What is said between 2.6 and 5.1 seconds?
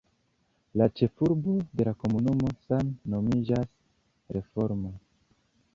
same nomiĝas Reforma.